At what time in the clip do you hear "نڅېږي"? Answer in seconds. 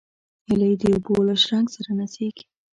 1.99-2.45